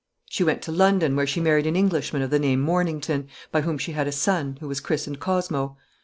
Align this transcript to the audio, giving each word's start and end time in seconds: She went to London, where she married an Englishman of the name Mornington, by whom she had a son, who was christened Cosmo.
She 0.27 0.43
went 0.43 0.63
to 0.63 0.71
London, 0.71 1.15
where 1.15 1.27
she 1.27 1.39
married 1.39 1.67
an 1.67 1.75
Englishman 1.75 2.23
of 2.23 2.31
the 2.31 2.39
name 2.39 2.59
Mornington, 2.59 3.27
by 3.51 3.61
whom 3.61 3.77
she 3.77 3.91
had 3.91 4.07
a 4.07 4.11
son, 4.11 4.57
who 4.59 4.67
was 4.67 4.79
christened 4.79 5.19
Cosmo. 5.19 5.77